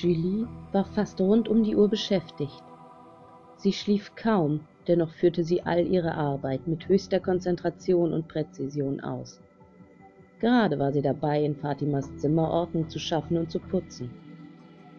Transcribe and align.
Julie 0.00 0.46
war 0.70 0.84
fast 0.84 1.20
rund 1.20 1.48
um 1.48 1.64
die 1.64 1.74
Uhr 1.74 1.88
beschäftigt. 1.88 2.62
Sie 3.56 3.72
schlief 3.72 4.14
kaum, 4.14 4.60
dennoch 4.86 5.10
führte 5.10 5.42
sie 5.42 5.62
all 5.62 5.84
ihre 5.84 6.14
Arbeit 6.14 6.68
mit 6.68 6.88
höchster 6.88 7.18
Konzentration 7.18 8.12
und 8.12 8.28
Präzision 8.28 9.00
aus. 9.00 9.40
Gerade 10.38 10.78
war 10.78 10.92
sie 10.92 11.02
dabei, 11.02 11.44
in 11.44 11.56
Fatimas 11.56 12.16
Zimmer 12.18 12.48
Ordnung 12.48 12.88
zu 12.88 13.00
schaffen 13.00 13.38
und 13.38 13.50
zu 13.50 13.58
putzen. 13.58 14.10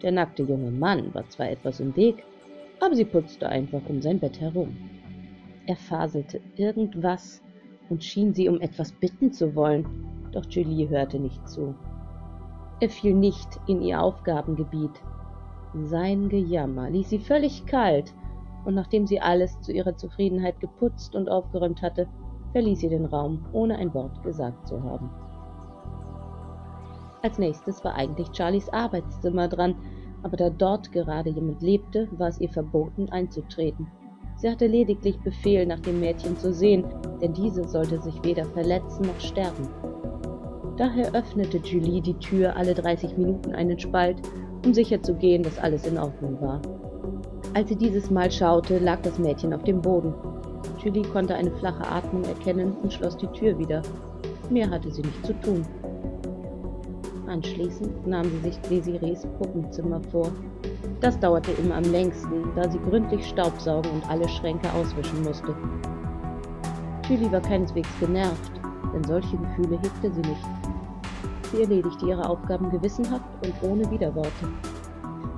Der 0.02 0.12
nackte 0.12 0.42
junge 0.42 0.70
Mann 0.70 1.14
war 1.14 1.26
zwar 1.30 1.50
etwas 1.50 1.80
im 1.80 1.96
Weg, 1.96 2.22
aber 2.78 2.94
sie 2.94 3.06
putzte 3.06 3.48
einfach 3.48 3.82
um 3.88 4.02
sein 4.02 4.18
Bett 4.18 4.38
herum. 4.38 4.76
Er 5.66 5.76
faselte 5.76 6.42
irgendwas 6.56 7.42
und 7.88 8.04
schien 8.04 8.34
sie 8.34 8.50
um 8.50 8.60
etwas 8.60 8.92
bitten 8.92 9.32
zu 9.32 9.54
wollen, 9.54 9.86
doch 10.32 10.44
Julie 10.50 10.90
hörte 10.90 11.18
nicht 11.18 11.48
zu. 11.48 11.74
Er 12.80 12.88
fiel 12.88 13.14
nicht 13.14 13.60
in 13.66 13.82
ihr 13.82 14.02
Aufgabengebiet. 14.02 15.02
Sein 15.74 16.30
Gejammer 16.30 16.88
ließ 16.90 17.10
sie 17.10 17.18
völlig 17.18 17.66
kalt, 17.66 18.14
und 18.64 18.74
nachdem 18.74 19.06
sie 19.06 19.20
alles 19.20 19.60
zu 19.60 19.72
ihrer 19.72 19.96
Zufriedenheit 19.96 20.60
geputzt 20.60 21.14
und 21.14 21.28
aufgeräumt 21.30 21.82
hatte, 21.82 22.08
verließ 22.52 22.80
sie 22.80 22.88
den 22.88 23.04
Raum, 23.04 23.44
ohne 23.52 23.76
ein 23.76 23.94
Wort 23.94 24.22
gesagt 24.22 24.66
zu 24.66 24.82
haben. 24.82 25.10
Als 27.22 27.38
nächstes 27.38 27.84
war 27.84 27.94
eigentlich 27.94 28.28
Charlies 28.32 28.70
Arbeitszimmer 28.70 29.48
dran, 29.48 29.74
aber 30.22 30.36
da 30.36 30.50
dort 30.50 30.90
gerade 30.92 31.30
jemand 31.30 31.62
lebte, 31.62 32.08
war 32.18 32.28
es 32.28 32.40
ihr 32.40 32.48
verboten 32.48 33.10
einzutreten. 33.10 33.86
Sie 34.36 34.48
hatte 34.48 34.66
lediglich 34.66 35.20
Befehl, 35.20 35.66
nach 35.66 35.80
dem 35.80 36.00
Mädchen 36.00 36.36
zu 36.38 36.52
sehen, 36.52 36.84
denn 37.20 37.34
diese 37.34 37.68
sollte 37.68 38.00
sich 38.00 38.22
weder 38.24 38.46
verletzen 38.46 39.02
noch 39.02 39.20
sterben. 39.20 39.68
Daher 40.80 41.14
öffnete 41.14 41.58
Julie 41.58 42.00
die 42.00 42.14
Tür 42.14 42.56
alle 42.56 42.72
30 42.72 43.18
Minuten 43.18 43.52
einen 43.52 43.78
Spalt, 43.78 44.16
um 44.64 44.72
sicherzugehen, 44.72 45.42
dass 45.42 45.58
alles 45.58 45.86
in 45.86 45.98
Ordnung 45.98 46.40
war. 46.40 46.62
Als 47.52 47.68
sie 47.68 47.76
dieses 47.76 48.10
Mal 48.10 48.30
schaute, 48.30 48.78
lag 48.78 48.98
das 49.02 49.18
Mädchen 49.18 49.52
auf 49.52 49.62
dem 49.64 49.82
Boden. 49.82 50.14
Julie 50.82 51.02
konnte 51.02 51.34
eine 51.34 51.50
flache 51.50 51.86
Atmung 51.86 52.24
erkennen 52.24 52.74
und 52.82 52.90
schloss 52.90 53.14
die 53.18 53.26
Tür 53.26 53.58
wieder. 53.58 53.82
Mehr 54.48 54.70
hatte 54.70 54.90
sie 54.90 55.02
nicht 55.02 55.26
zu 55.26 55.34
tun. 55.40 55.66
Anschließend 57.26 58.06
nahm 58.06 58.30
sie 58.30 58.48
sich 58.48 58.58
Desirees 58.60 59.26
Puppenzimmer 59.38 60.00
vor. 60.10 60.32
Das 61.02 61.20
dauerte 61.20 61.50
immer 61.62 61.74
am 61.74 61.92
längsten, 61.92 62.54
da 62.56 62.70
sie 62.70 62.78
gründlich 62.78 63.26
Staubsaugen 63.26 63.90
und 63.90 64.08
alle 64.08 64.26
Schränke 64.30 64.72
auswischen 64.72 65.24
musste. 65.24 65.54
Julie 67.06 67.30
war 67.30 67.42
keineswegs 67.42 67.90
genervt, 68.00 68.52
denn 68.94 69.04
solche 69.04 69.36
Gefühle 69.36 69.78
hegte 69.78 70.10
sie 70.10 70.22
nicht. 70.22 70.48
Sie 71.50 71.62
erledigte 71.62 72.06
ihre 72.06 72.28
Aufgaben 72.28 72.70
gewissenhaft 72.70 73.24
und 73.44 73.54
ohne 73.62 73.90
Widerworte. 73.90 74.48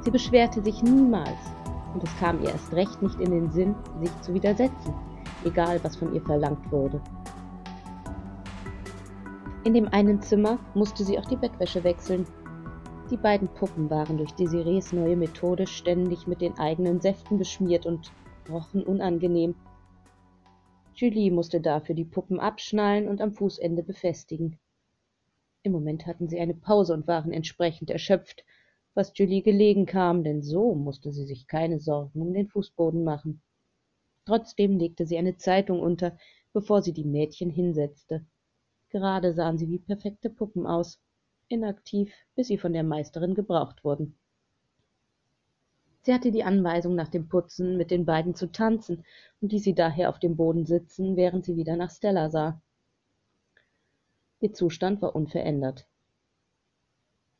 Sie 0.02 0.10
beschwerte 0.10 0.62
sich 0.62 0.82
niemals, 0.82 1.38
und 1.94 2.02
es 2.02 2.16
kam 2.18 2.42
ihr 2.42 2.50
erst 2.50 2.72
recht 2.72 3.00
nicht 3.02 3.18
in 3.20 3.30
den 3.30 3.50
Sinn, 3.50 3.74
sich 4.00 4.20
zu 4.20 4.34
widersetzen, 4.34 4.94
egal 5.44 5.82
was 5.82 5.96
von 5.96 6.14
ihr 6.14 6.22
verlangt 6.22 6.70
wurde. 6.70 7.00
In 9.64 9.74
dem 9.74 9.88
einen 9.88 10.20
Zimmer 10.20 10.58
musste 10.74 11.04
sie 11.04 11.18
auch 11.18 11.24
die 11.24 11.36
Bettwäsche 11.36 11.84
wechseln. 11.84 12.26
Die 13.10 13.16
beiden 13.16 13.48
Puppen 13.48 13.88
waren 13.90 14.18
durch 14.18 14.32
Desirees 14.32 14.92
neue 14.92 15.16
Methode 15.16 15.66
ständig 15.66 16.26
mit 16.26 16.40
den 16.40 16.58
eigenen 16.58 17.00
Säften 17.00 17.38
beschmiert 17.38 17.86
und 17.86 18.12
rochen 18.50 18.82
unangenehm. 18.82 19.54
Julie 20.94 21.30
musste 21.30 21.60
dafür 21.60 21.94
die 21.94 22.04
Puppen 22.04 22.40
abschnallen 22.40 23.08
und 23.08 23.20
am 23.20 23.32
Fußende 23.32 23.82
befestigen. 23.82 24.58
Im 25.64 25.72
Moment 25.72 26.06
hatten 26.06 26.28
sie 26.28 26.40
eine 26.40 26.54
Pause 26.54 26.92
und 26.92 27.06
waren 27.06 27.32
entsprechend 27.32 27.90
erschöpft, 27.90 28.44
was 28.94 29.12
Julie 29.14 29.42
gelegen 29.42 29.86
kam, 29.86 30.24
denn 30.24 30.42
so 30.42 30.74
musste 30.74 31.12
sie 31.12 31.24
sich 31.24 31.46
keine 31.46 31.78
Sorgen 31.78 32.20
um 32.20 32.32
den 32.32 32.48
Fußboden 32.48 33.04
machen. 33.04 33.40
Trotzdem 34.24 34.78
legte 34.78 35.06
sie 35.06 35.16
eine 35.16 35.36
Zeitung 35.36 35.80
unter, 35.80 36.16
bevor 36.52 36.82
sie 36.82 36.92
die 36.92 37.04
Mädchen 37.04 37.50
hinsetzte. 37.50 38.24
Gerade 38.90 39.32
sahen 39.32 39.56
sie 39.56 39.68
wie 39.68 39.78
perfekte 39.78 40.30
Puppen 40.30 40.66
aus, 40.66 41.00
inaktiv, 41.48 42.12
bis 42.34 42.48
sie 42.48 42.58
von 42.58 42.72
der 42.72 42.82
Meisterin 42.82 43.34
gebraucht 43.34 43.84
wurden. 43.84 44.16
Sie 46.02 46.12
hatte 46.12 46.32
die 46.32 46.42
Anweisung 46.42 46.96
nach 46.96 47.08
dem 47.08 47.28
Putzen, 47.28 47.76
mit 47.76 47.92
den 47.92 48.04
beiden 48.04 48.34
zu 48.34 48.50
tanzen 48.50 49.04
und 49.40 49.52
ließ 49.52 49.62
sie 49.62 49.74
daher 49.74 50.08
auf 50.08 50.18
dem 50.18 50.36
Boden 50.36 50.66
sitzen, 50.66 51.16
während 51.16 51.44
sie 51.44 51.56
wieder 51.56 51.76
nach 51.76 51.90
Stella 51.90 52.28
sah. 52.28 52.60
Ihr 54.42 54.52
Zustand 54.52 55.00
war 55.00 55.14
unverändert. 55.14 55.86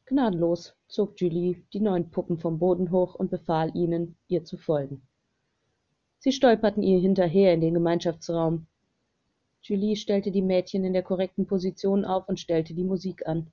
Gnadenlos 0.07 0.77
zog 0.87 1.21
Julie 1.21 1.65
die 1.73 1.81
neuen 1.81 2.13
Puppen 2.13 2.39
vom 2.39 2.61
Boden 2.61 2.93
hoch 2.93 3.17
und 3.17 3.29
befahl 3.29 3.75
ihnen, 3.75 4.17
ihr 4.29 4.45
zu 4.45 4.57
folgen. 4.57 5.03
Sie 6.21 6.31
stolperten 6.31 6.85
ihr 6.85 7.01
hinterher 7.01 7.55
in 7.55 7.61
den 7.61 7.75
Gemeinschaftsraum. 7.75 8.69
Julie 9.63 9.97
stellte 9.97 10.31
die 10.31 10.43
Mädchen 10.43 10.85
in 10.85 10.93
der 10.93 11.03
korrekten 11.03 11.45
Position 11.45 12.05
auf 12.05 12.29
und 12.29 12.39
stellte 12.39 12.73
die 12.73 12.85
Musik 12.85 13.27
an. 13.27 13.51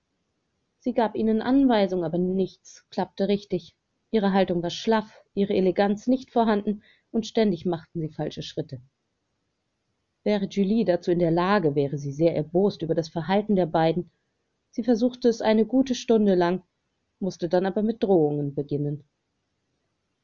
Sie 0.77 0.93
gab 0.93 1.15
ihnen 1.15 1.41
Anweisung, 1.41 2.03
aber 2.03 2.19
nichts 2.19 2.85
klappte 2.91 3.29
richtig. 3.29 3.75
Ihre 4.11 4.31
Haltung 4.31 4.61
war 4.61 4.69
schlaff, 4.69 5.23
ihre 5.33 5.55
Eleganz 5.55 6.05
nicht 6.05 6.29
vorhanden, 6.29 6.83
und 7.09 7.25
ständig 7.25 7.65
machten 7.65 7.99
sie 7.99 8.09
falsche 8.09 8.43
Schritte. 8.43 8.79
Wäre 10.29 10.45
Julie 10.45 10.85
dazu 10.85 11.09
in 11.09 11.17
der 11.17 11.31
Lage, 11.31 11.73
wäre 11.73 11.97
sie 11.97 12.11
sehr 12.11 12.35
erbost 12.35 12.83
über 12.83 12.93
das 12.93 13.09
Verhalten 13.09 13.55
der 13.55 13.65
beiden 13.65 14.11
Sie 14.69 14.83
versuchte 14.83 15.27
es 15.27 15.41
eine 15.41 15.65
gute 15.65 15.95
Stunde 15.95 16.35
lang, 16.35 16.61
musste 17.19 17.49
dann 17.49 17.65
aber 17.65 17.81
mit 17.81 18.03
Drohungen 18.03 18.53
beginnen. 18.53 19.05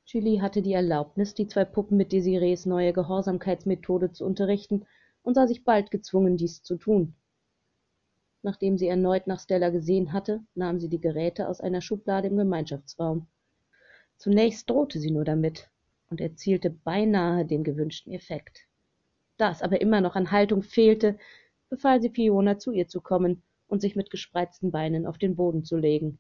Julie 0.06 0.44
hatte 0.44 0.62
die 0.62 0.74
Erlaubnis, 0.74 1.34
die 1.34 1.48
zwei 1.48 1.66
Puppen 1.66 1.98
mit 1.98 2.12
Desirees 2.12 2.68
neue 2.68 2.94
Gehorsamkeitsmethode 2.94 4.12
zu 4.12 4.26
unterrichten 4.26 4.86
und 5.24 5.34
sah 5.34 5.48
sich 5.48 5.64
bald 5.64 5.90
gezwungen, 5.90 6.38
dies 6.38 6.62
zu 6.62 6.78
tun. 6.78 7.16
Nachdem 8.44 8.78
sie 8.78 8.88
erneut 8.88 9.26
nach 9.26 9.40
Stella 9.40 9.72
gesehen 9.72 10.14
hatte, 10.14 10.46
nahm 10.54 10.80
sie 10.80 10.88
die 10.88 11.02
Geräte 11.02 11.50
aus 11.50 11.62
einer 11.62 11.82
Schublade 11.82 12.28
im 12.28 12.38
Gemeinschaftsraum. 12.38 13.26
Zunächst 14.18 14.70
drohte 14.70 15.00
sie 15.00 15.10
nur 15.10 15.26
damit 15.26 15.72
und 16.12 16.22
erzielte 16.22 16.70
beinahe 16.70 17.44
den 17.44 17.64
gewünschten 17.64 18.14
Effekt. 18.14 18.68
Da 19.38 19.52
es 19.52 19.62
aber 19.62 19.82
immer 19.82 20.02
noch 20.02 20.16
an 20.16 20.32
Haltung 20.32 20.64
fehlte, 20.64 21.18
befahl 21.70 22.02
sie 22.02 22.10
Fiona, 22.10 22.58
zu 22.58 22.72
ihr 22.72 22.88
zu 22.88 23.02
kommen 23.02 23.42
und 23.68 23.82
sich 23.82 23.96
mit 23.96 24.10
gespreizten 24.10 24.72
Beinen 24.72 25.06
auf 25.06 25.18
den 25.18 25.36
Boden 25.36 25.64
zu 25.64 25.78
legen. 25.78 26.20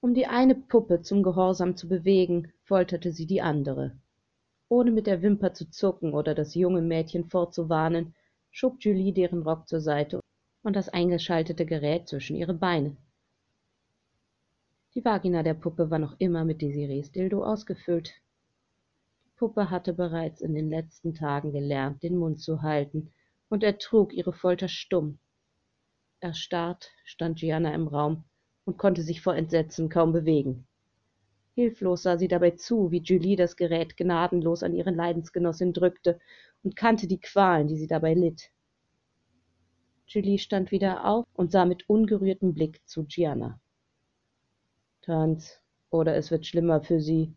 Um 0.00 0.14
die 0.14 0.26
eine 0.26 0.54
Puppe 0.54 1.02
zum 1.02 1.22
Gehorsam 1.22 1.76
zu 1.76 1.86
bewegen, 1.86 2.52
folterte 2.64 3.12
sie 3.12 3.26
die 3.26 3.42
andere. 3.42 3.92
Ohne 4.68 4.92
mit 4.92 5.06
der 5.06 5.20
Wimper 5.20 5.52
zu 5.52 5.70
zucken 5.70 6.14
oder 6.14 6.34
das 6.34 6.54
junge 6.54 6.80
Mädchen 6.80 7.26
vorzuwarnen, 7.26 8.14
schob 8.50 8.76
Julie 8.80 9.12
deren 9.12 9.42
Rock 9.42 9.68
zur 9.68 9.80
Seite 9.80 10.20
und 10.62 10.74
das 10.74 10.88
eingeschaltete 10.88 11.66
Gerät 11.66 12.08
zwischen 12.08 12.36
ihre 12.36 12.54
Beine. 12.54 12.96
Die 14.94 15.04
Vagina 15.04 15.42
der 15.42 15.54
Puppe 15.54 15.90
war 15.90 15.98
noch 15.98 16.16
immer 16.18 16.44
mit 16.44 16.62
Desirees 16.62 17.12
Dildo 17.12 17.44
ausgefüllt. 17.44 18.14
Puppe 19.40 19.70
hatte 19.70 19.94
bereits 19.94 20.42
in 20.42 20.52
den 20.52 20.68
letzten 20.68 21.14
Tagen 21.14 21.50
gelernt, 21.50 22.02
den 22.02 22.18
Mund 22.18 22.42
zu 22.42 22.60
halten 22.60 23.10
und 23.48 23.62
ertrug 23.62 24.12
ihre 24.12 24.34
Folter 24.34 24.68
stumm. 24.68 25.18
Erstarrt 26.20 26.90
stand 27.06 27.38
Gianna 27.38 27.74
im 27.74 27.88
Raum 27.88 28.24
und 28.66 28.76
konnte 28.76 29.00
sich 29.00 29.22
vor 29.22 29.34
Entsetzen 29.34 29.88
kaum 29.88 30.12
bewegen. 30.12 30.66
Hilflos 31.54 32.02
sah 32.02 32.18
sie 32.18 32.28
dabei 32.28 32.50
zu, 32.50 32.90
wie 32.90 33.00
Julie 33.00 33.34
das 33.34 33.56
Gerät 33.56 33.96
gnadenlos 33.96 34.62
an 34.62 34.74
ihre 34.74 34.90
Leidensgenossin 34.90 35.72
drückte 35.72 36.20
und 36.62 36.76
kannte 36.76 37.06
die 37.06 37.20
Qualen, 37.20 37.66
die 37.66 37.78
sie 37.78 37.88
dabei 37.88 38.12
litt. 38.12 38.50
Julie 40.06 40.38
stand 40.38 40.70
wieder 40.70 41.06
auf 41.06 41.24
und 41.32 41.50
sah 41.50 41.64
mit 41.64 41.88
ungerührtem 41.88 42.52
Blick 42.52 42.86
zu 42.86 43.06
Gianna. 43.06 43.58
Tanz, 45.00 45.62
oder 45.88 46.14
es 46.14 46.30
wird 46.30 46.44
schlimmer 46.44 46.82
für 46.82 47.00
sie, 47.00 47.32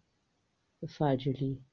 befahl 0.81 1.15
Julie. 1.15 1.63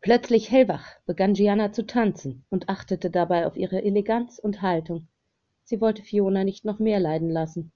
Plötzlich 0.00 0.50
hellwach 0.50 0.86
begann 1.06 1.34
Gianna 1.34 1.72
zu 1.72 1.84
tanzen 1.84 2.44
und 2.50 2.68
achtete 2.68 3.10
dabei 3.10 3.46
auf 3.46 3.56
ihre 3.56 3.82
Eleganz 3.82 4.38
und 4.38 4.62
Haltung. 4.62 5.08
Sie 5.64 5.80
wollte 5.80 6.02
Fiona 6.02 6.44
nicht 6.44 6.64
noch 6.64 6.78
mehr 6.78 7.00
leiden 7.00 7.30
lassen. 7.30 7.72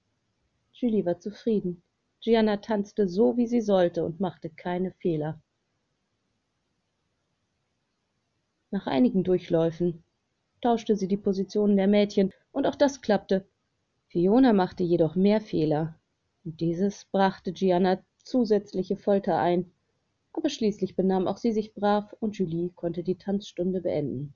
Julie 0.71 1.05
war 1.05 1.19
zufrieden. 1.19 1.83
Gianna 2.21 2.57
tanzte 2.57 3.09
so, 3.09 3.35
wie 3.35 3.47
sie 3.47 3.61
sollte 3.61 4.05
und 4.05 4.21
machte 4.21 4.49
keine 4.49 4.91
Fehler. 4.93 5.41
Nach 8.71 8.87
einigen 8.87 9.25
Durchläufen 9.25 10.03
tauschte 10.61 10.95
sie 10.95 11.09
die 11.09 11.17
Positionen 11.17 11.75
der 11.75 11.87
Mädchen, 11.87 12.31
und 12.53 12.65
auch 12.65 12.75
das 12.75 13.01
klappte. 13.01 13.45
Fiona 14.07 14.53
machte 14.53 14.83
jedoch 14.83 15.15
mehr 15.15 15.41
Fehler, 15.41 15.99
und 16.45 16.61
dieses 16.61 17.05
brachte 17.05 17.51
Gianna 17.51 18.01
zusätzliche 18.17 18.95
Folter 18.95 19.37
ein 19.37 19.72
aber 20.33 20.49
schließlich 20.49 20.95
benahm 20.95 21.27
auch 21.27 21.37
sie 21.37 21.53
sich 21.53 21.73
brav 21.73 22.13
und 22.19 22.37
Julie 22.37 22.69
konnte 22.69 23.03
die 23.03 23.17
Tanzstunde 23.17 23.81
beenden. 23.81 24.33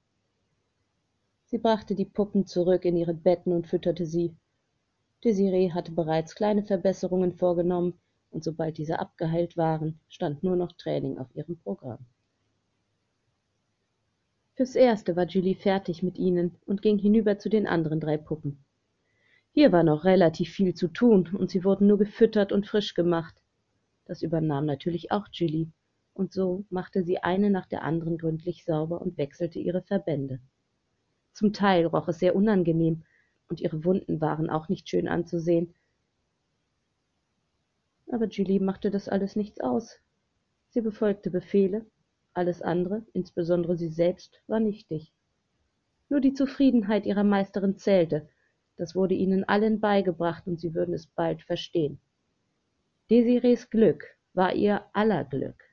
Sie 1.45 1.57
brachte 1.57 1.95
die 1.95 2.05
Puppen 2.05 2.45
zurück 2.45 2.85
in 2.85 2.97
ihre 2.97 3.13
Betten 3.13 3.51
und 3.51 3.67
fütterte 3.67 4.05
sie. 4.05 4.35
Desiree 5.23 5.71
hatte 5.71 5.91
bereits 5.91 6.35
kleine 6.35 6.63
Verbesserungen 6.63 7.33
vorgenommen, 7.33 7.93
und 8.29 8.43
sobald 8.43 8.77
diese 8.77 8.99
abgeheilt 8.99 9.57
waren, 9.57 9.99
stand 10.09 10.43
nur 10.43 10.55
noch 10.55 10.73
Training 10.73 11.17
auf 11.17 11.33
ihrem 11.35 11.57
Programm. 11.57 12.05
Fürs 14.55 14.75
Erste 14.75 15.15
war 15.15 15.25
Julie 15.25 15.55
fertig 15.55 16.03
mit 16.03 16.17
ihnen 16.17 16.57
und 16.65 16.81
ging 16.81 16.97
hinüber 16.99 17.39
zu 17.39 17.49
den 17.49 17.67
anderen 17.67 17.99
drei 17.99 18.17
Puppen. 18.17 18.63
Hier 19.51 19.71
war 19.71 19.83
noch 19.83 20.03
relativ 20.03 20.49
viel 20.49 20.73
zu 20.73 20.87
tun, 20.87 21.27
und 21.33 21.49
sie 21.49 21.63
wurden 21.63 21.87
nur 21.87 21.97
gefüttert 21.97 22.51
und 22.51 22.67
frisch 22.67 22.93
gemacht. 22.93 23.35
Das 24.05 24.21
übernahm 24.21 24.65
natürlich 24.65 25.11
auch 25.11 25.27
Julie, 25.31 25.71
und 26.17 26.33
so 26.33 26.65
machte 26.69 27.03
sie 27.03 27.19
eine 27.19 27.49
nach 27.49 27.67
der 27.67 27.83
anderen 27.83 28.17
gründlich 28.17 28.65
sauber 28.65 29.01
und 29.01 29.17
wechselte 29.17 29.59
ihre 29.59 29.83
Verbände. 29.83 30.39
Zum 31.33 31.53
Teil 31.53 31.85
roch 31.85 32.07
es 32.07 32.19
sehr 32.19 32.35
unangenehm, 32.35 33.03
und 33.49 33.61
ihre 33.61 33.85
Wunden 33.85 34.19
waren 34.19 34.49
auch 34.49 34.67
nicht 34.67 34.89
schön 34.89 35.07
anzusehen. 35.07 35.73
Aber 38.11 38.27
Julie 38.27 38.59
machte 38.59 38.91
das 38.91 39.07
alles 39.07 39.35
nichts 39.35 39.61
aus. 39.61 39.99
Sie 40.69 40.81
befolgte 40.81 41.29
Befehle, 41.29 41.85
alles 42.33 42.61
andere, 42.61 43.05
insbesondere 43.13 43.77
sie 43.77 43.89
selbst, 43.89 44.41
war 44.47 44.59
nichtig. 44.59 45.13
Nur 46.09 46.19
die 46.19 46.33
Zufriedenheit 46.33 47.05
ihrer 47.05 47.23
Meisterin 47.23 47.77
zählte, 47.77 48.27
das 48.75 48.95
wurde 48.95 49.15
ihnen 49.15 49.43
allen 49.43 49.79
beigebracht 49.79 50.45
und 50.47 50.59
sie 50.59 50.73
würden 50.73 50.93
es 50.93 51.07
bald 51.07 51.41
verstehen. 51.41 51.99
Desirees 53.09 53.69
Glück 53.69 54.03
war 54.33 54.53
ihr 54.53 54.85
aller 54.93 55.23
Glück. 55.23 55.66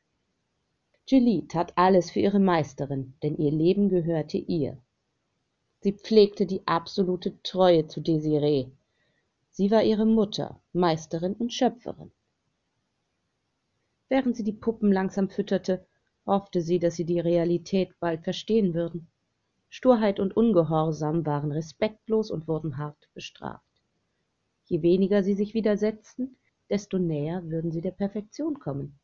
Julie 1.06 1.46
tat 1.46 1.72
alles 1.76 2.10
für 2.10 2.20
ihre 2.20 2.38
Meisterin, 2.38 3.14
denn 3.22 3.36
ihr 3.36 3.50
Leben 3.50 3.90
gehörte 3.90 4.38
ihr. 4.38 4.78
Sie 5.80 5.92
pflegte 5.92 6.46
die 6.46 6.66
absolute 6.66 7.42
Treue 7.42 7.86
zu 7.86 8.00
Desiree. 8.00 8.68
Sie 9.50 9.70
war 9.70 9.82
ihre 9.82 10.06
Mutter, 10.06 10.60
Meisterin 10.72 11.34
und 11.34 11.52
Schöpferin. 11.52 12.10
Während 14.08 14.34
sie 14.36 14.44
die 14.44 14.52
Puppen 14.52 14.90
langsam 14.90 15.28
fütterte, 15.28 15.86
hoffte 16.24 16.62
sie, 16.62 16.78
dass 16.78 16.94
sie 16.94 17.04
die 17.04 17.20
Realität 17.20 17.90
bald 18.00 18.24
verstehen 18.24 18.72
würden. 18.72 19.08
Sturheit 19.68 20.20
und 20.20 20.34
Ungehorsam 20.34 21.26
waren 21.26 21.52
respektlos 21.52 22.30
und 22.30 22.48
wurden 22.48 22.78
hart 22.78 23.10
bestraft. 23.12 23.82
Je 24.64 24.80
weniger 24.80 25.22
sie 25.22 25.34
sich 25.34 25.52
widersetzten, 25.52 26.38
desto 26.70 26.98
näher 26.98 27.44
würden 27.50 27.72
sie 27.72 27.82
der 27.82 27.90
Perfektion 27.90 28.58
kommen. 28.58 28.98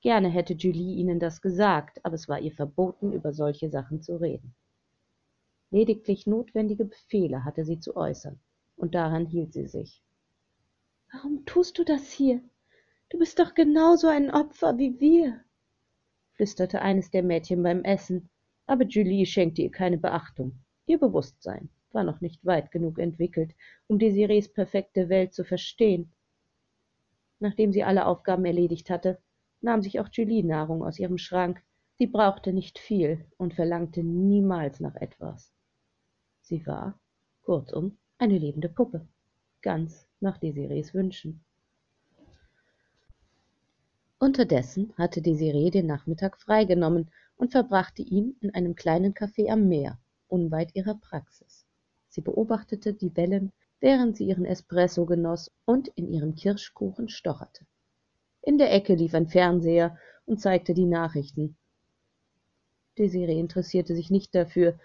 Gerne 0.00 0.30
hätte 0.30 0.54
Julie 0.54 0.96
ihnen 0.96 1.20
das 1.20 1.42
gesagt, 1.42 2.04
aber 2.04 2.14
es 2.14 2.28
war 2.28 2.40
ihr 2.40 2.52
verboten, 2.52 3.12
über 3.12 3.32
solche 3.32 3.68
Sachen 3.68 4.00
zu 4.00 4.16
reden. 4.16 4.54
Lediglich 5.70 6.26
notwendige 6.26 6.86
Befehle 6.86 7.44
hatte 7.44 7.64
sie 7.64 7.80
zu 7.80 7.96
äußern, 7.96 8.40
und 8.76 8.94
daran 8.94 9.26
hielt 9.26 9.52
sie 9.52 9.66
sich. 9.66 10.02
Warum 11.12 11.44
tust 11.44 11.78
du 11.78 11.84
das 11.84 12.10
hier? 12.10 12.40
Du 13.10 13.18
bist 13.18 13.38
doch 13.38 13.54
genauso 13.54 14.08
ein 14.08 14.30
Opfer 14.30 14.78
wie 14.78 14.98
wir, 15.00 15.40
flüsterte 16.32 16.80
eines 16.80 17.10
der 17.10 17.22
Mädchen 17.22 17.62
beim 17.62 17.84
Essen, 17.84 18.30
aber 18.66 18.84
Julie 18.84 19.26
schenkte 19.26 19.62
ihr 19.62 19.70
keine 19.70 19.98
Beachtung. 19.98 20.60
Ihr 20.86 20.98
Bewusstsein 20.98 21.68
war 21.92 22.04
noch 22.04 22.20
nicht 22.20 22.44
weit 22.46 22.70
genug 22.70 22.98
entwickelt, 22.98 23.52
um 23.88 23.98
Desirees 23.98 24.52
perfekte 24.52 25.08
Welt 25.08 25.34
zu 25.34 25.44
verstehen. 25.44 26.12
Nachdem 27.40 27.72
sie 27.72 27.84
alle 27.84 28.06
Aufgaben 28.06 28.44
erledigt 28.44 28.90
hatte, 28.90 29.18
nahm 29.60 29.82
sich 29.82 30.00
auch 30.00 30.08
Julie 30.10 30.44
Nahrung 30.44 30.82
aus 30.82 30.98
ihrem 30.98 31.18
Schrank. 31.18 31.62
Sie 31.94 32.06
brauchte 32.06 32.52
nicht 32.52 32.78
viel 32.78 33.24
und 33.36 33.54
verlangte 33.54 34.02
niemals 34.02 34.80
nach 34.80 34.96
etwas. 34.96 35.52
Sie 36.40 36.66
war, 36.66 36.98
kurzum, 37.42 37.98
eine 38.18 38.38
lebende 38.38 38.68
Puppe, 38.68 39.06
ganz 39.62 40.06
nach 40.20 40.38
Desirees 40.38 40.94
Wünschen. 40.94 41.44
Unterdessen 44.18 44.92
hatte 44.98 45.22
Desiree 45.22 45.70
den 45.70 45.86
Nachmittag 45.86 46.38
freigenommen 46.38 47.10
und 47.36 47.52
verbrachte 47.52 48.02
ihn 48.02 48.36
in 48.40 48.54
einem 48.54 48.74
kleinen 48.74 49.14
Café 49.14 49.50
am 49.50 49.66
Meer, 49.68 49.98
unweit 50.28 50.74
ihrer 50.74 50.94
Praxis. 50.94 51.64
Sie 52.10 52.20
beobachtete 52.20 52.92
die 52.92 53.16
Wellen, 53.16 53.52
während 53.80 54.16
sie 54.16 54.26
ihren 54.26 54.44
Espresso 54.44 55.06
genoss 55.06 55.50
und 55.64 55.88
in 55.88 56.08
ihrem 56.08 56.34
Kirschkuchen 56.34 57.08
stocherte. 57.08 57.64
In 58.50 58.58
der 58.58 58.72
Ecke 58.74 58.94
lief 58.94 59.14
ein 59.14 59.28
Fernseher 59.28 59.96
und 60.26 60.40
zeigte 60.40 60.74
die 60.74 60.84
Nachrichten. 60.84 61.56
Desiree 62.98 63.38
interessierte 63.38 63.94
sich 63.94 64.10
nicht 64.10 64.34
dafür, 64.34 64.76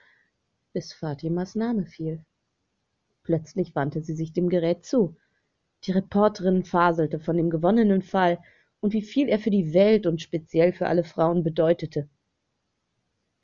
bis 0.71 0.93
Fatimas 0.93 1.55
Name 1.55 1.87
fiel. 1.87 2.23
Plötzlich 3.23 3.73
wandte 3.73 4.03
sie 4.03 4.13
sich 4.13 4.33
dem 4.33 4.49
Gerät 4.49 4.85
zu. 4.85 5.17
Die 5.83 5.93
Reporterin 5.93 6.63
faselte 6.63 7.19
von 7.19 7.37
dem 7.37 7.49
gewonnenen 7.49 8.03
Fall 8.03 8.37
und 8.81 8.93
wie 8.93 9.01
viel 9.01 9.29
er 9.29 9.39
für 9.39 9.49
die 9.49 9.73
Welt 9.73 10.05
und 10.05 10.21
speziell 10.21 10.71
für 10.71 10.85
alle 10.85 11.03
Frauen 11.03 11.43
bedeutete. 11.43 12.07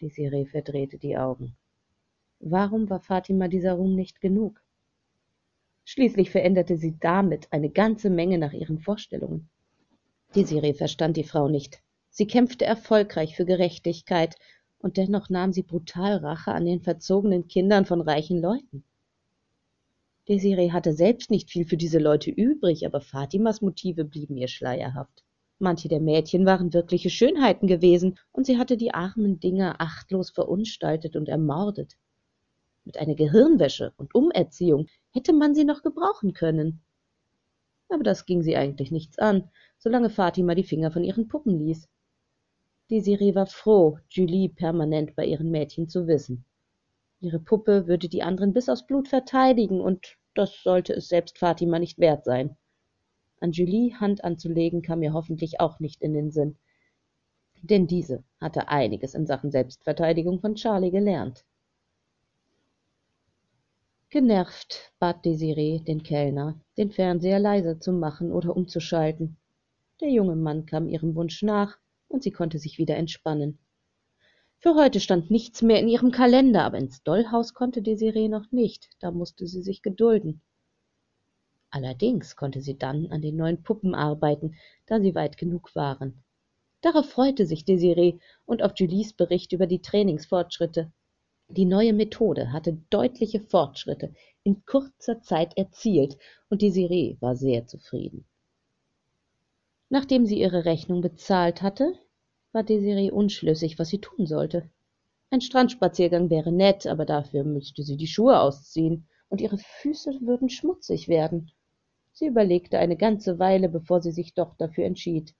Desiree 0.01 0.45
verdrehte 0.45 0.99
die 0.99 1.17
Augen. 1.17 1.57
Warum 2.39 2.91
war 2.91 2.99
Fatima 2.99 3.47
dieser 3.47 3.73
Ruhm 3.73 3.95
nicht 3.95 4.21
genug? 4.21 4.61
Schließlich 5.83 6.29
veränderte 6.29 6.77
sie 6.77 6.95
damit 6.99 7.51
eine 7.51 7.71
ganze 7.71 8.11
Menge 8.11 8.37
nach 8.37 8.53
ihren 8.53 8.77
Vorstellungen. 8.77 9.49
Desiree 10.35 10.73
verstand 10.73 11.17
die 11.17 11.25
Frau 11.25 11.49
nicht. 11.49 11.81
Sie 12.09 12.25
kämpfte 12.25 12.65
erfolgreich 12.65 13.35
für 13.35 13.45
Gerechtigkeit 13.45 14.35
und 14.79 14.97
dennoch 14.97 15.29
nahm 15.29 15.51
sie 15.51 15.63
brutal 15.63 16.17
Rache 16.17 16.51
an 16.53 16.65
den 16.65 16.81
verzogenen 16.81 17.47
Kindern 17.47 17.85
von 17.85 18.01
reichen 18.01 18.41
Leuten. 18.41 18.83
Desiree 20.29 20.71
hatte 20.71 20.93
selbst 20.93 21.31
nicht 21.31 21.49
viel 21.49 21.65
für 21.65 21.77
diese 21.77 21.99
Leute 21.99 22.31
übrig, 22.31 22.85
aber 22.85 23.01
Fatimas 23.01 23.61
Motive 23.61 24.05
blieben 24.05 24.37
ihr 24.37 24.47
schleierhaft. 24.47 25.23
Manche 25.59 25.89
der 25.89 25.99
Mädchen 25.99 26.45
waren 26.45 26.73
wirkliche 26.73 27.09
Schönheiten 27.09 27.67
gewesen, 27.67 28.17
und 28.31 28.45
sie 28.45 28.57
hatte 28.57 28.77
die 28.77 28.93
armen 28.93 29.39
Dinger 29.39 29.75
achtlos 29.79 30.31
verunstaltet 30.31 31.15
und 31.15 31.27
ermordet. 31.27 31.97
Mit 32.85 32.97
einer 32.97 33.15
Gehirnwäsche 33.15 33.93
und 33.97 34.15
Umerziehung 34.15 34.87
hätte 35.11 35.33
man 35.33 35.53
sie 35.53 35.65
noch 35.65 35.83
gebrauchen 35.83 36.33
können. 36.33 36.81
Aber 37.91 38.03
das 38.03 38.25
ging 38.25 38.41
sie 38.41 38.55
eigentlich 38.55 38.91
nichts 38.91 39.19
an, 39.19 39.49
solange 39.77 40.09
Fatima 40.09 40.55
die 40.55 40.63
Finger 40.63 40.91
von 40.91 41.03
ihren 41.03 41.27
Puppen 41.27 41.59
ließ. 41.59 41.87
Desiree 42.89 43.35
war 43.35 43.47
froh, 43.47 43.99
Julie 44.09 44.49
permanent 44.49 45.15
bei 45.15 45.25
ihren 45.25 45.51
Mädchen 45.51 45.87
zu 45.87 46.07
wissen. 46.07 46.45
Ihre 47.19 47.39
Puppe 47.39 47.87
würde 47.87 48.09
die 48.09 48.23
anderen 48.23 48.53
bis 48.53 48.69
aufs 48.69 48.87
Blut 48.87 49.07
verteidigen, 49.07 49.81
und 49.81 50.17
das 50.33 50.63
sollte 50.63 50.93
es 50.93 51.07
selbst 51.07 51.37
Fatima 51.37 51.79
nicht 51.79 51.99
wert 51.99 52.25
sein. 52.25 52.57
An 53.39 53.51
Julie 53.51 53.93
Hand 53.99 54.23
anzulegen 54.23 54.81
kam 54.81 55.03
ihr 55.03 55.13
hoffentlich 55.13 55.59
auch 55.59 55.79
nicht 55.79 56.01
in 56.01 56.13
den 56.13 56.31
Sinn, 56.31 56.57
denn 57.61 57.87
diese 57.87 58.23
hatte 58.39 58.69
einiges 58.69 59.13
in 59.13 59.25
Sachen 59.27 59.51
Selbstverteidigung 59.51 60.39
von 60.39 60.55
Charlie 60.55 60.91
gelernt. 60.91 61.45
Genervt 64.13 64.91
bat 64.99 65.23
Desiree 65.23 65.79
den 65.79 66.03
Kellner, 66.03 66.59
den 66.77 66.91
Fernseher 66.91 67.39
leiser 67.39 67.79
zu 67.79 67.93
machen 67.93 68.33
oder 68.33 68.57
umzuschalten. 68.57 69.37
Der 70.01 70.09
junge 70.09 70.35
Mann 70.35 70.65
kam 70.65 70.89
ihrem 70.89 71.15
Wunsch 71.15 71.41
nach, 71.43 71.77
und 72.09 72.21
sie 72.21 72.31
konnte 72.31 72.59
sich 72.59 72.77
wieder 72.77 72.97
entspannen. 72.97 73.57
Für 74.59 74.75
heute 74.75 74.99
stand 74.99 75.31
nichts 75.31 75.61
mehr 75.61 75.79
in 75.79 75.87
ihrem 75.87 76.11
Kalender, 76.11 76.65
aber 76.65 76.77
ins 76.77 77.01
Dollhaus 77.03 77.53
konnte 77.53 77.81
Desiree 77.81 78.27
noch 78.27 78.51
nicht, 78.51 78.89
da 78.99 79.11
musste 79.11 79.47
sie 79.47 79.61
sich 79.61 79.81
gedulden. 79.81 80.41
Allerdings 81.69 82.35
konnte 82.35 82.59
sie 82.59 82.77
dann 82.77 83.07
an 83.11 83.21
den 83.21 83.37
neuen 83.37 83.63
Puppen 83.63 83.95
arbeiten, 83.95 84.55
da 84.87 84.99
sie 84.99 85.15
weit 85.15 85.37
genug 85.37 85.73
waren. 85.73 86.21
Darauf 86.81 87.09
freute 87.09 87.45
sich 87.45 87.63
Desiree 87.63 88.19
und 88.43 88.61
auf 88.61 88.73
Julies 88.75 89.13
Bericht 89.13 89.53
über 89.53 89.67
die 89.67 89.81
Trainingsfortschritte. 89.81 90.91
Die 91.57 91.65
neue 91.65 91.91
Methode 91.91 92.53
hatte 92.53 92.77
deutliche 92.89 93.41
Fortschritte 93.41 94.13
in 94.43 94.63
kurzer 94.65 95.21
Zeit 95.21 95.57
erzielt 95.57 96.17
und 96.49 96.61
Desiree 96.61 97.17
war 97.19 97.35
sehr 97.35 97.67
zufrieden. 97.67 98.25
Nachdem 99.89 100.25
sie 100.25 100.39
ihre 100.39 100.63
Rechnung 100.63 101.01
bezahlt 101.01 101.61
hatte, 101.61 101.93
war 102.53 102.63
Desiree 102.63 103.11
unschlüssig, 103.11 103.77
was 103.79 103.89
sie 103.89 103.99
tun 103.99 104.27
sollte. 104.27 104.69
Ein 105.29 105.41
Strandspaziergang 105.41 106.29
wäre 106.29 106.53
nett, 106.53 106.87
aber 106.87 107.03
dafür 107.03 107.43
müsste 107.43 107.83
sie 107.83 107.97
die 107.97 108.07
Schuhe 108.07 108.39
ausziehen, 108.39 109.05
und 109.27 109.41
ihre 109.41 109.57
Füße 109.57 110.21
würden 110.21 110.47
schmutzig 110.47 111.09
werden. 111.09 111.51
Sie 112.13 112.27
überlegte 112.27 112.79
eine 112.79 112.95
ganze 112.95 113.39
Weile, 113.39 113.67
bevor 113.67 114.01
sie 114.01 114.11
sich 114.11 114.33
doch 114.33 114.55
dafür 114.55 114.85
entschied. 114.85 115.35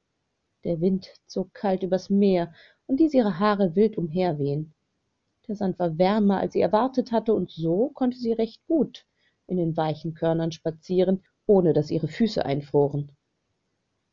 Der 0.65 0.81
Wind 0.81 1.07
zog 1.25 1.53
kalt 1.53 1.83
übers 1.83 2.09
Meer 2.09 2.53
und 2.87 2.99
ließ 2.99 3.13
ihre 3.13 3.39
Haare 3.39 3.77
wild 3.77 3.97
umherwehen. 3.97 4.73
Sand 5.55 5.79
war 5.79 5.97
wärmer, 5.97 6.39
als 6.39 6.53
sie 6.53 6.61
erwartet 6.61 7.11
hatte, 7.11 7.33
und 7.33 7.51
so 7.51 7.89
konnte 7.89 8.17
sie 8.17 8.33
recht 8.33 8.65
gut 8.67 9.05
in 9.47 9.57
den 9.57 9.75
weichen 9.75 10.13
Körnern 10.13 10.51
spazieren, 10.51 11.23
ohne 11.45 11.73
dass 11.73 11.91
ihre 11.91 12.07
Füße 12.07 12.45
einfroren. 12.45 13.11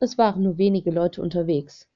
Es 0.00 0.18
waren 0.18 0.42
nur 0.42 0.58
wenige 0.58 0.90
Leute 0.90 1.22
unterwegs, 1.22 1.88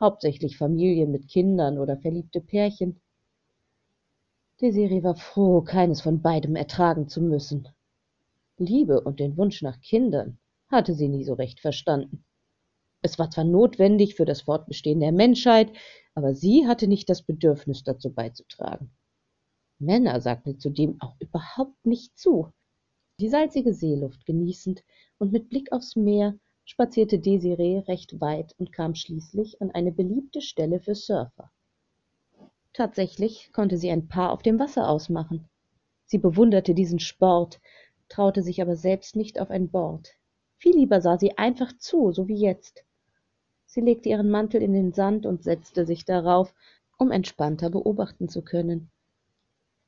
hauptsächlich 0.00 0.56
Familien 0.56 1.10
mit 1.10 1.28
Kindern 1.28 1.78
oder 1.78 1.98
verliebte 1.98 2.40
Pärchen. 2.40 3.00
Desiree 4.60 5.02
war 5.02 5.16
froh, 5.16 5.60
keines 5.60 6.00
von 6.00 6.20
beidem 6.22 6.56
ertragen 6.56 7.08
zu 7.08 7.20
müssen. 7.20 7.68
Liebe 8.56 9.00
und 9.00 9.20
den 9.20 9.36
Wunsch 9.36 9.62
nach 9.62 9.80
Kindern 9.80 10.38
hatte 10.68 10.94
sie 10.94 11.08
nie 11.08 11.24
so 11.24 11.34
recht 11.34 11.60
verstanden. 11.60 12.24
Es 13.02 13.18
war 13.18 13.30
zwar 13.30 13.44
notwendig 13.44 14.16
für 14.16 14.24
das 14.24 14.42
Fortbestehen 14.42 15.00
der 15.00 15.12
Menschheit, 15.12 15.70
aber 16.18 16.34
sie 16.34 16.66
hatte 16.66 16.88
nicht 16.88 17.08
das 17.08 17.22
Bedürfnis 17.22 17.84
dazu 17.84 18.12
beizutragen. 18.12 18.90
Männer 19.78 20.20
sagten 20.20 20.58
zudem 20.58 21.00
auch 21.00 21.14
überhaupt 21.20 21.86
nicht 21.86 22.18
zu. 22.18 22.52
Die 23.20 23.28
salzige 23.28 23.72
Seeluft 23.72 24.26
genießend 24.26 24.82
und 25.18 25.30
mit 25.30 25.48
Blick 25.48 25.70
aufs 25.70 25.94
Meer 25.94 26.36
spazierte 26.64 27.20
Desiree 27.20 27.84
recht 27.86 28.20
weit 28.20 28.52
und 28.58 28.72
kam 28.72 28.96
schließlich 28.96 29.62
an 29.62 29.70
eine 29.70 29.92
beliebte 29.92 30.40
Stelle 30.40 30.80
für 30.80 30.96
Surfer. 30.96 31.52
Tatsächlich 32.72 33.52
konnte 33.52 33.78
sie 33.78 33.92
ein 33.92 34.08
Paar 34.08 34.32
auf 34.32 34.42
dem 34.42 34.58
Wasser 34.58 34.88
ausmachen. 34.88 35.48
Sie 36.06 36.18
bewunderte 36.18 36.74
diesen 36.74 36.98
Sport, 36.98 37.60
traute 38.08 38.42
sich 38.42 38.60
aber 38.60 38.74
selbst 38.74 39.14
nicht 39.14 39.38
auf 39.38 39.50
ein 39.50 39.70
Board. 39.70 40.16
Viel 40.56 40.74
lieber 40.74 41.00
sah 41.00 41.16
sie 41.16 41.38
einfach 41.38 41.72
zu, 41.78 42.10
so 42.10 42.26
wie 42.26 42.40
jetzt. 42.40 42.84
Sie 43.70 43.82
legte 43.82 44.08
ihren 44.08 44.30
Mantel 44.30 44.62
in 44.62 44.72
den 44.72 44.94
Sand 44.94 45.26
und 45.26 45.44
setzte 45.44 45.84
sich 45.84 46.06
darauf, 46.06 46.54
um 46.96 47.10
entspannter 47.10 47.68
beobachten 47.68 48.30
zu 48.30 48.40
können. 48.40 48.90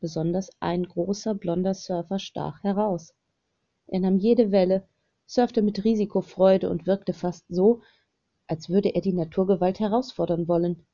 Besonders 0.01 0.51
ein 0.61 0.85
großer 0.85 1.35
blonder 1.35 1.73
Surfer 1.73 2.19
stach 2.19 2.63
heraus. 2.63 3.15
Er 3.87 4.01
nahm 4.01 4.19
jede 4.19 4.53
Welle, 4.53 4.87
surfte 5.25 5.63
mit 5.63 5.83
Risikofreude 5.83 6.69
und 6.69 6.87
wirkte 6.87 7.15
fast 7.15 7.47
so, 7.49 7.81
als 8.47 8.69
würde 8.69 8.91
er 8.91 9.01
die 9.01 9.15
Naturgewalt 9.15 9.81
herausfordern 9.81 10.47
wollen. 10.47 10.85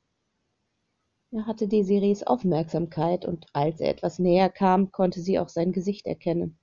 Er 1.31 1.45
hatte 1.45 1.67
Desirees 1.67 2.25
Aufmerksamkeit, 2.25 3.25
und 3.25 3.47
als 3.51 3.81
er 3.81 3.89
etwas 3.89 4.17
näher 4.17 4.49
kam, 4.49 4.93
konnte 4.93 5.19
sie 5.19 5.39
auch 5.39 5.49
sein 5.49 5.73
Gesicht 5.73 6.07
erkennen. 6.07 6.57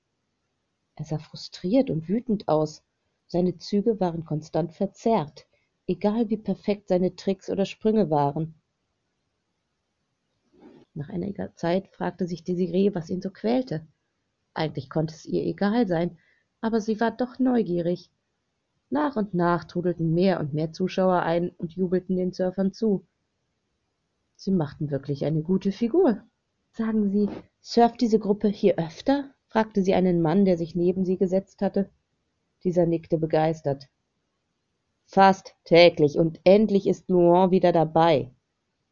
Er 0.95 1.05
sah 1.05 1.19
frustriert 1.19 1.91
und 1.91 2.09
wütend 2.09 2.49
aus. 2.49 2.83
Seine 3.27 3.59
Züge 3.59 4.01
waren 4.01 4.25
konstant 4.25 4.73
verzerrt, 4.73 5.47
egal 5.87 6.31
wie 6.31 6.37
perfekt 6.37 6.89
seine 6.89 7.17
Tricks 7.17 7.51
oder 7.51 7.65
Sprünge 7.65 8.11
waren. 8.11 8.55
Nach 10.95 11.09
einiger 11.09 11.55
Zeit 11.57 11.89
fragte 11.89 12.27
sich 12.27 12.45
Desiree, 12.45 12.95
was 12.95 13.11
ihn 13.11 13.21
so 13.21 13.31
quälte. 13.31 13.87
Eigentlich 14.55 14.89
konnte 14.89 15.15
es 15.15 15.27
ihr 15.27 15.43
egal 15.45 15.89
sein, 15.89 16.17
aber 16.61 16.81
sie 16.81 17.01
war 17.01 17.11
doch 17.11 17.39
neugierig. 17.39 18.11
Nach 18.91 19.17
und 19.17 19.35
nach 19.35 19.65
trudelten 19.65 20.15
mehr 20.15 20.39
und 20.39 20.55
mehr 20.55 20.73
Zuschauer 20.73 21.23
ein 21.23 21.51
und 21.51 21.73
jubelten 21.73 22.17
den 22.17 22.33
Surfern 22.33 22.73
zu. 22.73 23.05
Sie 24.37 24.53
machten 24.53 24.91
wirklich 24.91 25.25
eine 25.25 25.43
gute 25.43 25.73
Figur. 25.73 26.23
Sagen 26.71 27.11
Sie, 27.11 27.29
surft 27.61 28.01
diese 28.01 28.19
Gruppe 28.19 28.49
hier 28.49 28.79
öfter? 28.79 29.35
fragte 29.47 29.83
sie 29.83 29.95
einen 29.95 30.23
Mann, 30.23 30.45
der 30.45 30.59
sich 30.59 30.75
neben 30.75 31.05
sie 31.05 31.17
gesetzt 31.17 31.63
hatte. 31.63 31.89
Dieser 32.65 32.87
nickte 32.87 33.19
begeistert. 33.19 33.89
Fast 35.15 35.55
täglich, 35.63 36.19
und 36.19 36.41
endlich 36.43 36.89
ist 36.89 37.09
Luan 37.09 37.53
wieder 37.53 37.71
dabei, 37.71 38.33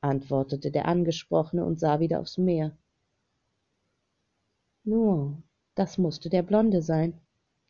antwortete 0.02 0.71
der 0.71 0.87
Angesprochene 0.87 1.64
und 1.64 1.81
sah 1.81 1.99
wieder 1.99 2.21
aufs 2.21 2.38
Meer. 2.38 2.79
Luan, 4.85 5.43
das 5.75 5.99
musste 5.99 6.31
der 6.31 6.45
Blonde 6.45 6.81
sein. 6.81 7.21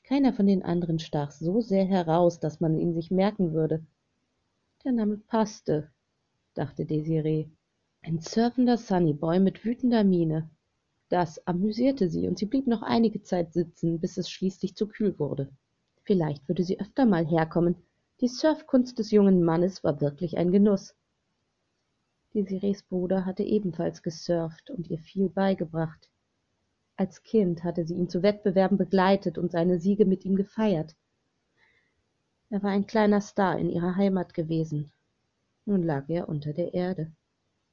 Keiner 0.03 0.35
von 0.35 0.47
den 0.47 0.63
anderen 0.63 0.99
stach 0.99 1.31
so 1.31 1.63
sehr 1.63 1.87
heraus, 1.87 2.41
dass 2.41 2.61
man 2.61 2.79
ihn 2.79 2.93
sich 2.93 3.11
merken 3.11 3.55
würde. 3.55 3.87
Der 4.85 4.93
Name 4.93 5.17
passte, 5.17 5.91
dachte 6.53 6.85
Desiree. 6.85 7.49
Ein 8.03 8.19
surfender 8.21 8.77
Sunnyboy 8.77 9.41
mit 9.41 9.65
wütender 9.65 10.05
Miene. 10.05 10.51
Das 11.09 11.47
amüsierte 11.47 12.11
sie, 12.11 12.29
und 12.29 12.39
sie 12.39 12.45
blieb 12.45 12.67
noch 12.67 12.83
einige 12.83 13.23
Zeit 13.23 13.55
sitzen, 13.55 13.99
bis 13.99 14.19
es 14.19 14.29
schließlich 14.29 14.77
zu 14.77 14.89
kühl 14.89 15.19
wurde. 15.19 15.49
Vielleicht 16.03 16.47
würde 16.49 16.65
sie 16.65 16.79
öfter 16.79 17.07
mal 17.07 17.25
herkommen, 17.25 17.77
die 18.23 18.29
Surfkunst 18.29 19.01
des 19.01 19.11
jungen 19.11 19.43
Mannes 19.43 19.83
war 19.83 20.01
wirklich 20.01 20.39
ein 20.39 20.53
Genuss. 20.53 20.95
Desirees 22.33 22.85
Bruder 22.85 23.27
hatte 23.27 23.43
ebenfalls 23.43 24.01
gesurft 24.01 24.71
und 24.71 24.89
ihr 24.89 24.99
viel 24.99 25.29
beigebracht. 25.29 26.09
Als 26.97 27.25
Kind 27.25 27.65
hatte 27.65 27.85
sie 27.85 27.95
ihn 27.95 28.09
zu 28.09 28.23
Wettbewerben 28.23 28.79
begleitet 28.79 29.39
und 29.39 29.51
seine 29.51 29.81
Siege 29.81 30.05
mit 30.05 30.25
ihm 30.25 30.37
gefeiert. 30.37 30.95
Er 32.49 32.63
war 32.63 32.71
ein 32.71 32.87
kleiner 32.87 33.21
Star 33.21 33.59
in 33.59 33.69
ihrer 33.69 33.97
Heimat 33.97 34.35
gewesen. 34.35 34.93
Nun 35.65 35.83
lag 35.83 36.09
er 36.09 36.29
unter 36.29 36.53
der 36.53 36.75
Erde. 36.75 37.11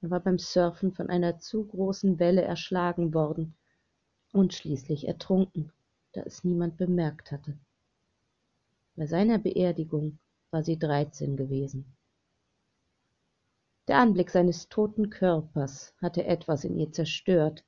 Er 0.01 0.09
war 0.09 0.19
beim 0.19 0.39
Surfen 0.39 0.93
von 0.93 1.11
einer 1.11 1.37
zu 1.37 1.63
großen 1.63 2.17
Welle 2.17 2.41
erschlagen 2.41 3.13
worden 3.13 3.53
und 4.33 4.55
schließlich 4.55 5.07
ertrunken, 5.07 5.71
da 6.13 6.23
es 6.23 6.43
niemand 6.43 6.77
bemerkt 6.77 7.31
hatte. 7.31 7.55
Bei 8.95 9.05
seiner 9.05 9.37
Beerdigung 9.37 10.17
war 10.51 10.63
sie 10.63 10.77
dreizehn 10.77 11.37
gewesen. 11.37 11.95
Der 13.87 13.97
Anblick 13.97 14.29
seines 14.29 14.69
toten 14.69 15.09
Körpers 15.09 15.93
hatte 16.01 16.25
etwas 16.25 16.63
in 16.63 16.77
ihr 16.77 16.91
zerstört, 16.91 17.63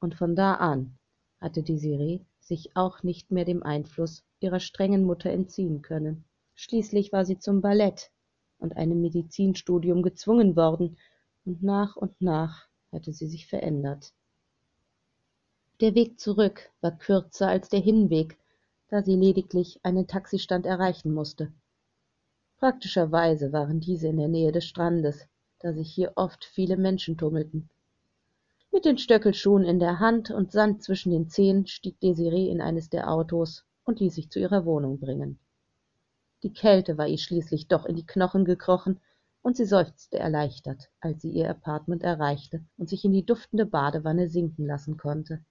und 0.00 0.14
von 0.14 0.36
da 0.36 0.54
an 0.54 0.98
hatte 1.40 1.62
Desiree 1.62 2.20
sich 2.40 2.76
auch 2.76 3.02
nicht 3.02 3.30
mehr 3.30 3.44
dem 3.44 3.62
Einfluß 3.62 4.22
ihrer 4.40 4.60
strengen 4.60 5.04
Mutter 5.04 5.30
entziehen 5.30 5.82
können. 5.82 6.24
Schließlich 6.54 7.12
war 7.12 7.24
sie 7.24 7.38
zum 7.38 7.60
Ballett 7.60 8.10
und 8.58 8.76
einem 8.76 9.00
Medizinstudium 9.00 10.02
gezwungen 10.02 10.54
worden, 10.56 10.96
und 11.44 11.62
nach 11.62 11.96
und 11.96 12.20
nach 12.20 12.68
hatte 12.92 13.12
sie 13.12 13.26
sich 13.26 13.46
verändert. 13.46 14.14
Der 15.80 15.94
Weg 15.94 16.20
zurück 16.20 16.70
war 16.80 16.92
kürzer 16.92 17.48
als 17.48 17.68
der 17.68 17.80
Hinweg, 17.80 18.38
da 18.88 19.02
sie 19.02 19.16
lediglich 19.16 19.80
einen 19.82 20.06
Taxistand 20.06 20.66
erreichen 20.66 21.12
musste. 21.12 21.52
Praktischerweise 22.58 23.52
waren 23.52 23.80
diese 23.80 24.08
in 24.08 24.16
der 24.16 24.28
Nähe 24.28 24.52
des 24.52 24.64
Strandes, 24.64 25.26
da 25.60 25.72
sich 25.72 25.92
hier 25.92 26.12
oft 26.16 26.44
viele 26.44 26.76
Menschen 26.76 27.16
tummelten. 27.16 27.68
Mit 28.72 28.84
den 28.84 28.98
Stöckelschuhen 28.98 29.64
in 29.64 29.78
der 29.78 30.00
Hand 30.00 30.30
und 30.30 30.50
Sand 30.50 30.82
zwischen 30.82 31.12
den 31.12 31.28
Zehen 31.28 31.66
stieg 31.66 32.00
Desiree 32.00 32.48
in 32.48 32.60
eines 32.60 32.90
der 32.90 33.10
Autos 33.10 33.64
und 33.84 34.00
ließ 34.00 34.14
sich 34.14 34.30
zu 34.30 34.40
ihrer 34.40 34.64
Wohnung 34.64 34.98
bringen. 34.98 35.38
Die 36.42 36.52
Kälte 36.52 36.98
war 36.98 37.06
ihr 37.06 37.18
schließlich 37.18 37.68
doch 37.68 37.86
in 37.86 37.96
die 37.96 38.06
Knochen 38.06 38.44
gekrochen, 38.44 39.00
und 39.42 39.56
sie 39.56 39.66
seufzte 39.66 40.18
erleichtert, 40.18 40.88
als 41.00 41.22
sie 41.22 41.30
ihr 41.30 41.50
Apartment 41.50 42.02
erreichte 42.02 42.64
und 42.78 42.88
sich 42.88 43.04
in 43.04 43.12
die 43.12 43.26
duftende 43.26 43.66
Badewanne 43.66 44.28
sinken 44.28 44.66
lassen 44.66 44.96
konnte. 44.96 45.44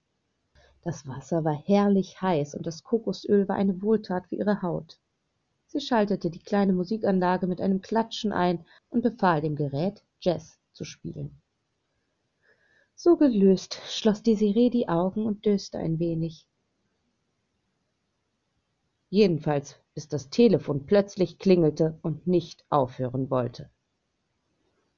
Das 0.82 1.06
Wasser 1.06 1.44
war 1.44 1.54
herrlich 1.54 2.20
heiß 2.20 2.54
und 2.54 2.66
das 2.66 2.82
Kokosöl 2.82 3.48
war 3.48 3.56
eine 3.56 3.80
Wohltat 3.80 4.26
für 4.26 4.34
ihre 4.34 4.62
Haut. 4.62 4.98
Sie 5.74 5.80
schaltete 5.80 6.30
die 6.30 6.38
kleine 6.38 6.72
Musikanlage 6.72 7.48
mit 7.48 7.60
einem 7.60 7.80
Klatschen 7.80 8.30
ein 8.30 8.64
und 8.90 9.02
befahl 9.02 9.40
dem 9.40 9.56
Gerät, 9.56 10.04
Jazz 10.20 10.56
zu 10.72 10.84
spielen. 10.84 11.42
So 12.94 13.16
gelöst 13.16 13.80
schloss 13.88 14.22
Desiree 14.22 14.70
die 14.70 14.88
Augen 14.88 15.26
und 15.26 15.44
döste 15.44 15.78
ein 15.78 15.98
wenig. 15.98 16.46
Jedenfalls 19.10 19.74
bis 19.94 20.06
das 20.06 20.30
Telefon 20.30 20.86
plötzlich 20.86 21.40
klingelte 21.40 21.98
und 22.02 22.28
nicht 22.28 22.64
aufhören 22.70 23.28
wollte. 23.28 23.68